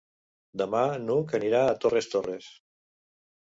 [0.61, 2.51] Demà n'Hug anirà a Torres Torres.